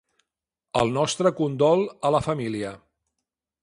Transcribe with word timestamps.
El 0.81 0.93
nostre 0.95 1.33
condol 1.43 1.87
a 2.11 2.15
la 2.19 2.25
família. 2.31 2.77